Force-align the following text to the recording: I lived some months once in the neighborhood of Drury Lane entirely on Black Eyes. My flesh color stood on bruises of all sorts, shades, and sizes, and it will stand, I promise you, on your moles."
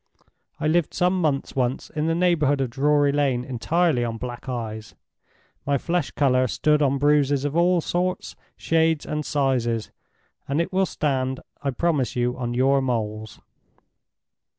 I 0.59 0.65
lived 0.67 0.95
some 0.95 1.21
months 1.21 1.55
once 1.55 1.91
in 1.91 2.07
the 2.07 2.15
neighborhood 2.15 2.59
of 2.59 2.71
Drury 2.71 3.11
Lane 3.11 3.45
entirely 3.45 4.03
on 4.03 4.17
Black 4.17 4.49
Eyes. 4.49 4.95
My 5.63 5.77
flesh 5.77 6.09
color 6.09 6.47
stood 6.47 6.81
on 6.81 6.97
bruises 6.97 7.45
of 7.45 7.55
all 7.55 7.81
sorts, 7.81 8.35
shades, 8.57 9.05
and 9.05 9.23
sizes, 9.23 9.91
and 10.47 10.59
it 10.59 10.73
will 10.73 10.87
stand, 10.87 11.39
I 11.61 11.69
promise 11.69 12.15
you, 12.15 12.35
on 12.35 12.55
your 12.55 12.81
moles." 12.81 13.39